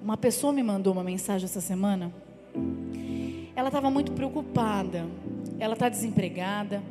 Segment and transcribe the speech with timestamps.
[0.00, 2.12] Uma pessoa me mandou uma mensagem essa semana.
[3.54, 5.06] Ela estava muito preocupada.
[5.58, 6.82] Ela está desempregada.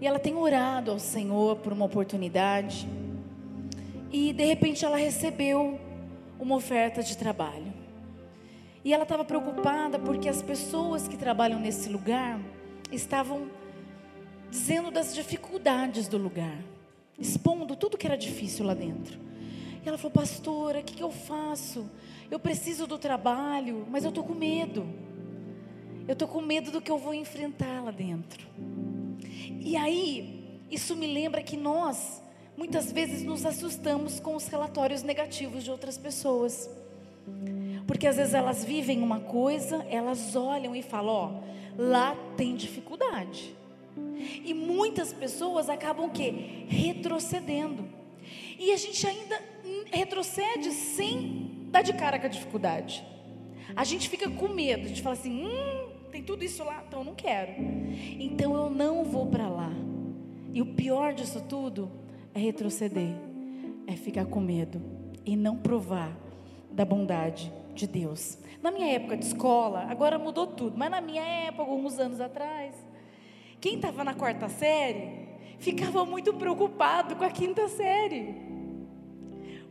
[0.00, 2.86] E ela tem orado ao Senhor por uma oportunidade.
[4.12, 5.80] E de repente ela recebeu
[6.38, 7.72] uma oferta de trabalho.
[8.84, 12.38] E ela estava preocupada porque as pessoas que trabalham nesse lugar
[12.90, 13.48] estavam
[14.50, 16.58] dizendo das dificuldades do lugar,
[17.18, 19.18] expondo tudo que era difícil lá dentro.
[19.84, 21.90] E ela falou, pastora, o que, que eu faço?
[22.30, 24.86] Eu preciso do trabalho, mas eu estou com medo.
[26.06, 28.46] Eu estou com medo do que eu vou enfrentar lá dentro.
[29.60, 32.22] E aí, isso me lembra que nós,
[32.56, 36.70] muitas vezes, nos assustamos com os relatórios negativos de outras pessoas.
[37.86, 41.30] Porque às vezes elas vivem uma coisa, elas olham e falam: ó,
[41.76, 43.54] lá tem dificuldade.
[44.44, 46.64] E muitas pessoas acabam o quê?
[46.68, 48.01] Retrocedendo.
[48.58, 49.40] E a gente ainda
[49.90, 53.04] retrocede sem dar de cara com a dificuldade.
[53.74, 57.00] A gente fica com medo, a gente fala assim: hum, tem tudo isso lá, então
[57.00, 57.52] eu não quero.
[58.18, 59.72] Então eu não vou para lá.
[60.52, 61.90] E o pior disso tudo
[62.34, 63.14] é retroceder,
[63.86, 64.82] é ficar com medo
[65.24, 66.16] e não provar
[66.70, 68.38] da bondade de Deus.
[68.62, 72.74] Na minha época de escola, agora mudou tudo, mas na minha época, alguns anos atrás,
[73.60, 75.31] quem estava na quarta série
[75.62, 78.34] ficava muito preocupado com a quinta série.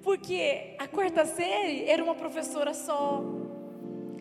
[0.01, 3.21] Porque a quarta série era uma professora só,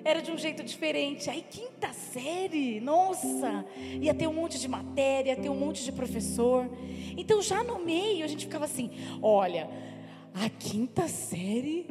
[0.04, 1.30] era de um jeito diferente.
[1.30, 3.64] Aí, quinta série, nossa,
[4.00, 6.68] ia ter um monte de matéria, ia ter um monte de professor.
[7.16, 8.90] Então, já no meio, a gente ficava assim:
[9.22, 9.70] olha,
[10.34, 11.86] a quinta série.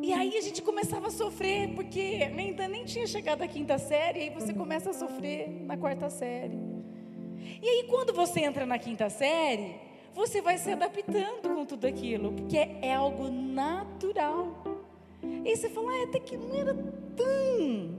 [0.00, 4.20] E aí a gente começava a sofrer, porque ainda nem tinha chegado à quinta série,
[4.20, 6.77] e aí você começa a sofrer na quarta série.
[7.62, 9.76] E aí, quando você entra na quinta série,
[10.14, 14.64] você vai se adaptando com tudo aquilo, porque é algo natural.
[15.44, 16.74] E você fala, ah, até que não era
[17.16, 17.98] tão.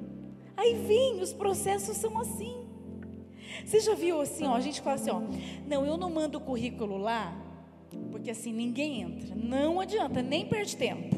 [0.55, 2.65] Aí vem, os processos são assim.
[3.65, 5.21] Você já viu assim, ó, a gente fala assim, ó,
[5.67, 7.35] não, eu não mando o currículo lá,
[8.11, 9.35] porque assim ninguém entra.
[9.35, 11.17] Não adianta, nem perde tempo.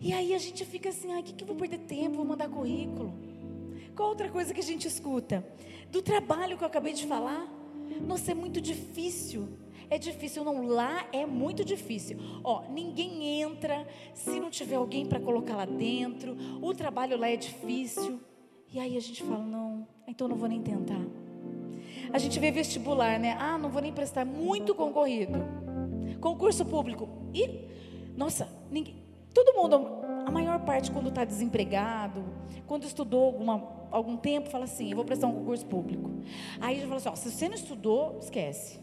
[0.00, 2.48] E aí a gente fica assim, o que, que eu vou perder tempo, vou mandar
[2.48, 3.12] currículo.
[3.98, 5.44] Qual outra coisa que a gente escuta?
[5.90, 7.48] Do trabalho que eu acabei de falar.
[8.00, 9.48] Nossa, é muito difícil.
[9.90, 12.16] É difícil, não, lá é muito difícil.
[12.44, 16.36] Ó, ninguém entra se não tiver alguém para colocar lá dentro.
[16.62, 18.20] O trabalho lá é difícil.
[18.72, 21.04] E aí a gente fala, não, então não vou nem tentar.
[22.12, 23.36] A gente vê vestibular, né?
[23.40, 25.40] Ah, não vou nem prestar, muito concorrido.
[26.20, 27.08] Concurso público.
[27.34, 27.66] E,
[28.16, 28.94] nossa, ninguém,
[29.34, 29.74] todo mundo,
[30.24, 32.22] a maior parte quando está desempregado,
[32.64, 36.10] quando estudou alguma, algum tempo, fala assim, eu vou prestar um concurso público.
[36.60, 38.78] Aí gente fala assim, ó, se você não estudou, esquece.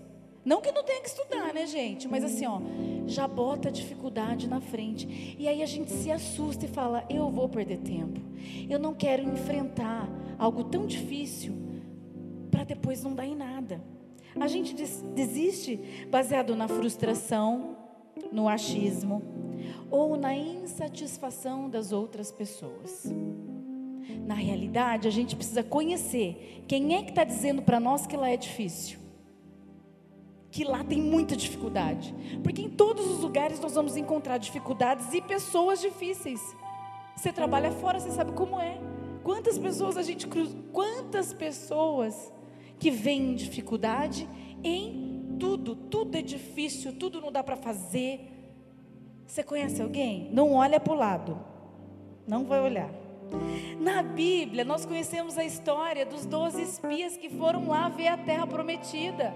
[0.45, 2.07] Não que não tenha que estudar, né, gente?
[2.07, 2.61] Mas assim, ó,
[3.07, 5.35] já bota a dificuldade na frente.
[5.39, 8.21] E aí a gente se assusta e fala: eu vou perder tempo.
[8.69, 10.07] Eu não quero enfrentar
[10.38, 11.55] algo tão difícil
[12.51, 13.81] para depois não dar em nada.
[14.39, 14.75] A gente
[15.15, 15.79] desiste
[16.11, 17.77] baseado na frustração,
[18.31, 19.23] no achismo
[19.89, 23.05] ou na insatisfação das outras pessoas.
[24.25, 28.29] Na realidade, a gente precisa conhecer quem é que está dizendo para nós que lá
[28.29, 29.05] é difícil
[30.55, 32.15] que lá tem muita dificuldade.
[32.41, 36.39] Porque em todos os lugares nós vamos encontrar dificuldades e pessoas difíceis.
[37.13, 38.79] Você trabalha fora, você sabe como é.
[39.21, 42.31] Quantas pessoas a gente cruza, quantas pessoas
[42.79, 44.29] que veem dificuldade
[44.63, 48.21] em tudo, tudo é difícil, tudo não dá para fazer.
[49.27, 50.29] Você conhece alguém?
[50.31, 51.38] Não olha para o lado.
[52.25, 53.04] Não vai olhar.
[53.80, 58.47] Na Bíblia, nós conhecemos a história dos doze espias que foram lá ver a terra
[58.47, 59.36] prometida.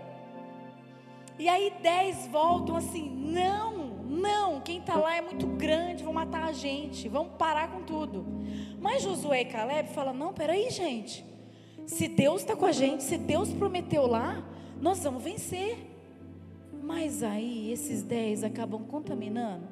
[1.38, 3.74] E aí dez voltam assim: não,
[4.10, 8.26] não, quem está lá é muito grande, vão matar a gente, vamos parar com tudo.
[8.80, 11.26] Mas Josué e Caleb falam: não, peraí, gente.
[11.86, 14.44] Se Deus está com a gente, se Deus prometeu lá,
[14.82, 15.78] nós vamos vencer.
[16.84, 19.68] Mas aí esses dez acabam contaminando,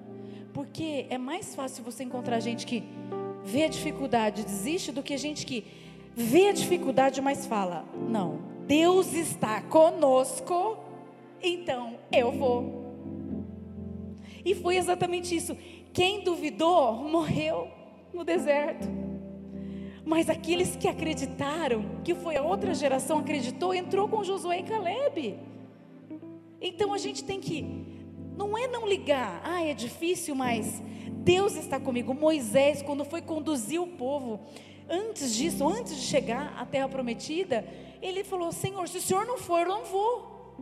[0.53, 2.83] porque é mais fácil você encontrar gente que
[3.47, 5.63] vê a dificuldade, desiste, do que gente que
[6.15, 10.85] vê a dificuldade, mas fala: não, Deus está conosco
[11.41, 12.87] então eu vou.
[14.43, 15.57] E foi exatamente isso.
[15.93, 17.69] Quem duvidou morreu
[18.13, 18.87] no deserto.
[20.05, 25.37] Mas aqueles que acreditaram, que foi a outra geração acreditou, entrou com Josué e Caleb.
[26.61, 27.65] Então a gente tem que,
[28.37, 30.81] não é não ligar, ah, é difícil, mas
[31.27, 32.13] Deus está comigo.
[32.13, 34.39] Moisés, quando foi conduzir o povo,
[34.89, 37.67] antes disso, antes de chegar à terra prometida,
[38.01, 40.55] ele falou: Senhor, se o Senhor não for, eu não vou.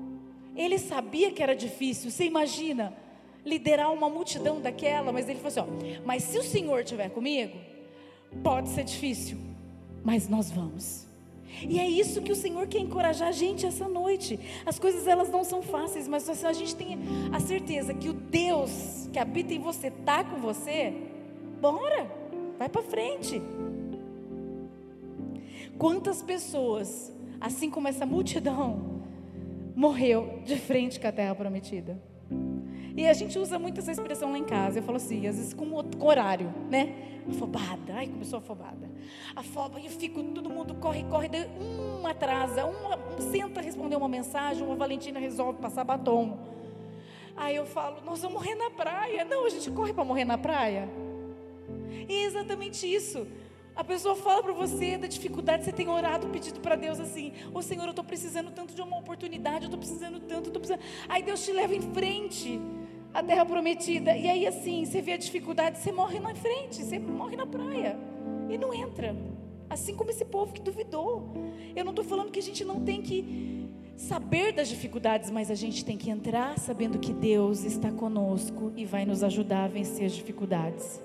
[0.55, 2.09] Ele sabia que era difícil.
[2.09, 2.93] Você imagina?
[3.45, 7.55] liderar uma multidão daquela, mas ele falou assim: ó, mas se o Senhor estiver comigo,
[8.43, 9.37] pode ser difícil,
[10.03, 11.05] mas nós vamos.
[11.67, 14.39] E é isso que o Senhor quer encorajar a gente essa noite.
[14.65, 16.97] As coisas elas não são fáceis, mas se a gente tem
[17.31, 20.93] a certeza que o Deus que habita em você está com você,
[21.61, 22.11] bora,
[22.57, 23.41] vai para frente.
[25.77, 29.01] Quantas pessoas, assim como essa multidão,
[29.75, 31.99] morreu de frente com a terra prometida?
[32.97, 34.79] E a gente usa muito essa expressão lá em casa.
[34.79, 35.67] Eu falo assim, às vezes com,
[35.99, 37.21] horário, né?
[37.29, 37.93] Afobada.
[37.93, 38.84] Ai, começou afobada.
[39.35, 41.29] Afoba e eu fico, todo mundo corre, corre.
[41.99, 42.97] Uma atrasa, uma
[43.31, 46.37] senta responder uma mensagem, uma Valentina resolve passar batom.
[47.35, 49.25] Aí eu falo, nós vamos morrer na praia.
[49.25, 50.87] Não, a gente corre para morrer na praia.
[52.07, 53.27] E é exatamente isso.
[53.75, 57.57] A pessoa fala para você da dificuldade, você tem orado, pedido para Deus assim: Ô
[57.59, 60.79] oh, Senhor, eu estou precisando tanto de uma oportunidade, eu estou precisando tanto, estou precisando.
[61.09, 62.59] Aí Deus te leva em frente
[63.13, 64.15] a terra prometida.
[64.15, 68.14] E aí, assim, você vê a dificuldade, você morre na frente, você morre na praia
[68.49, 69.15] e não entra.
[69.69, 71.33] Assim como esse povo que duvidou.
[71.75, 75.55] Eu não estou falando que a gente não tem que saber das dificuldades, mas a
[75.55, 80.05] gente tem que entrar sabendo que Deus está conosco e vai nos ajudar a vencer
[80.05, 81.01] as dificuldades.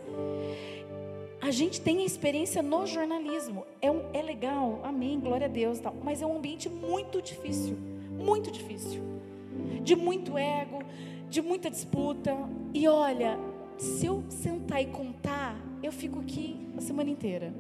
[1.40, 5.81] A gente tem a experiência no jornalismo, é, um, é legal, amém, glória a Deus,
[5.81, 7.78] tal, mas é um ambiente muito difícil,
[8.10, 9.02] muito difícil,
[9.82, 10.82] de muito ego,
[11.31, 12.36] de muita disputa.
[12.75, 13.38] E olha,
[13.81, 17.53] se eu sentar e contar, eu fico aqui a semana inteira.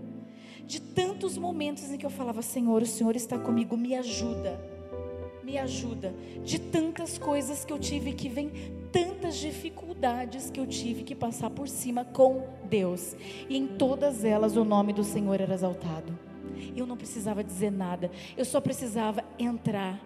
[0.66, 4.60] De tantos momentos em que eu falava, Senhor, o Senhor está comigo, me ajuda,
[5.42, 6.14] me ajuda.
[6.44, 8.52] De tantas coisas que eu tive que vem,
[8.92, 13.16] tantas dificuldades que eu tive que passar por cima com Deus.
[13.48, 16.16] E em todas elas o nome do Senhor era exaltado.
[16.76, 19.98] Eu não precisava dizer nada, eu só precisava entrar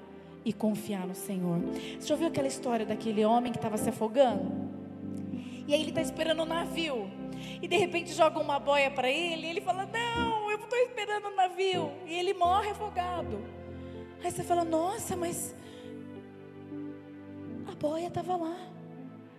[0.45, 1.59] e confiar no Senhor.
[1.99, 4.74] Você já ouviu aquela história daquele homem que estava se afogando?
[5.67, 7.11] E aí ele está esperando o navio.
[7.61, 9.47] E de repente joga uma boia para ele.
[9.47, 11.91] E ele fala: Não, eu estou esperando o navio.
[12.07, 13.45] E ele morre afogado.
[14.23, 15.55] Aí você fala: Nossa, mas
[17.67, 18.57] a boia estava lá.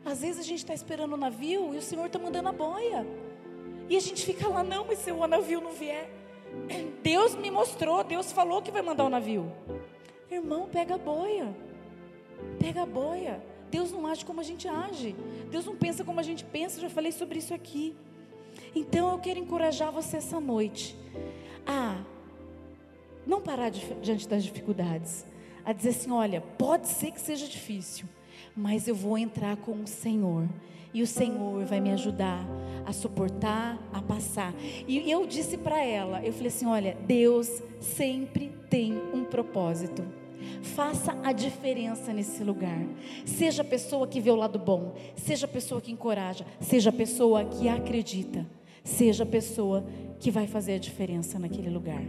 [0.03, 3.05] Às vezes a gente está esperando o navio e o Senhor está mandando a boia.
[3.89, 6.09] E a gente fica lá: Não, mas se o navio não vier.
[7.03, 9.51] Deus me mostrou, Deus falou que vai mandar o navio.
[10.29, 11.55] Irmão, pega a boia.
[12.59, 13.41] Pega a boia.
[13.71, 15.15] Deus não age como a gente age.
[15.49, 16.77] Deus não pensa como a gente pensa.
[16.77, 17.95] Eu já falei sobre isso aqui.
[18.75, 20.95] Então eu quero encorajar você essa noite
[21.65, 22.01] a
[23.25, 25.25] não parar diante das dificuldades,
[25.63, 28.07] a dizer assim: olha, pode ser que seja difícil,
[28.55, 30.47] mas eu vou entrar com o Senhor
[30.93, 32.47] e o Senhor vai me ajudar
[32.85, 34.53] a suportar, a passar.
[34.87, 40.05] E eu disse para ela, eu falei assim, olha, Deus sempre tem um propósito.
[40.61, 42.81] Faça a diferença nesse lugar.
[43.25, 46.93] Seja a pessoa que vê o lado bom, seja a pessoa que encoraja, seja a
[46.93, 48.45] pessoa que acredita,
[48.83, 49.85] seja a pessoa
[50.19, 52.03] que vai fazer a diferença naquele lugar.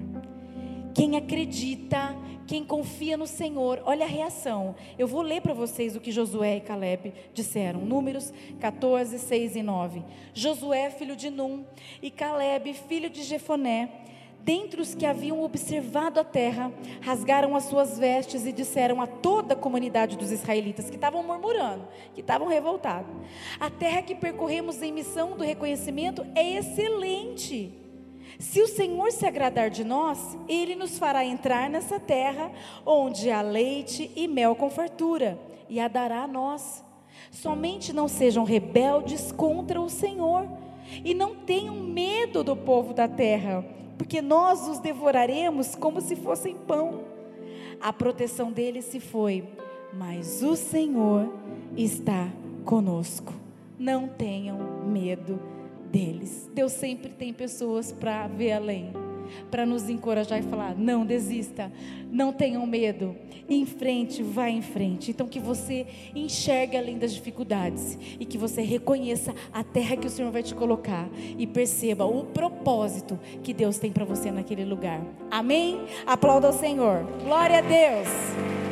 [0.94, 2.16] Quem acredita,
[2.46, 4.74] quem confia no Senhor, olha a reação.
[4.98, 7.80] Eu vou ler para vocês o que Josué e Caleb disseram.
[7.80, 10.02] Números 14, 6 e 9.
[10.32, 11.66] Josué, filho de Num,
[12.00, 13.90] e Caleb, filho de Jefoné,
[14.46, 19.54] dentre os que haviam observado a terra, rasgaram as suas vestes e disseram a toda
[19.54, 21.82] a comunidade dos israelitas que estavam murmurando,
[22.14, 23.10] que estavam revoltados:
[23.58, 27.74] A terra que percorremos em missão do reconhecimento é excelente.
[28.38, 32.52] Se o Senhor se agradar de nós, Ele nos fará entrar nessa terra
[32.84, 36.84] onde há leite e mel com fartura, e a dará a nós.
[37.32, 40.46] Somente não sejam rebeldes contra o Senhor,
[41.04, 43.64] e não tenham medo do povo da terra,
[43.96, 47.04] porque nós os devoraremos como se fossem pão.
[47.80, 49.48] A proteção deles se foi,
[49.92, 51.32] mas o Senhor
[51.76, 52.28] está
[52.64, 53.32] conosco.
[53.78, 55.38] Não tenham medo
[55.90, 56.50] deles.
[56.54, 58.92] Deus sempre tem pessoas para ver além,
[59.50, 61.70] para nos encorajar e falar: não desista,
[62.10, 63.14] não tenham medo,
[63.48, 65.10] em frente, vá em frente.
[65.10, 70.10] Então, que você enxergue além das dificuldades e que você reconheça a terra que o
[70.10, 75.00] Senhor vai te colocar e perceba o propósito que Deus tem para você naquele lugar.
[75.30, 75.80] Amém?
[76.06, 77.04] Aplauda ao Senhor.
[77.24, 78.65] Glória a Deus.